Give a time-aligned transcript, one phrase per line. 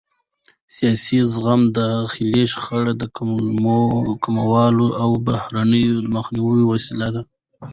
[0.75, 3.03] سیاسي زغم د داخلي شخړو د
[4.23, 7.21] کمولو او بحرانونو د مخنیوي وسیله ده